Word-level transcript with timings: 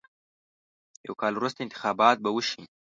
یو 1.07 1.13
کال 1.21 1.33
وروسته 1.35 1.59
انتخابات 1.61 2.17
به 2.23 2.29
وشي. 2.35 2.61